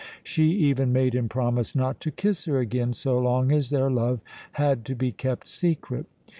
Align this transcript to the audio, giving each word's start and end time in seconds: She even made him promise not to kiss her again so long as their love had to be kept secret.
She 0.23 0.45
even 0.53 0.91
made 0.91 1.13
him 1.13 1.29
promise 1.29 1.75
not 1.75 1.99
to 1.99 2.09
kiss 2.09 2.45
her 2.45 2.57
again 2.57 2.93
so 2.93 3.19
long 3.19 3.51
as 3.51 3.69
their 3.69 3.91
love 3.91 4.19
had 4.53 4.83
to 4.85 4.95
be 4.95 5.11
kept 5.11 5.47
secret. 5.47 6.07